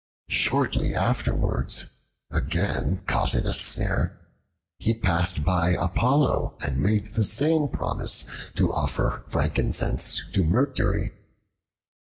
Shortly 0.31 0.95
afterwards, 0.95 1.85
again 2.31 3.03
caught 3.05 3.35
in 3.35 3.45
a 3.45 3.53
snare, 3.53 4.19
he 4.79 4.95
passed 4.95 5.43
by 5.43 5.73
Apollo 5.79 6.57
and 6.59 6.81
made 6.81 7.13
the 7.13 7.23
same 7.23 7.67
promise 7.67 8.25
to 8.55 8.73
offer 8.73 9.21
frankincense 9.27 10.23
to 10.31 10.43
Mercury. 10.43 11.11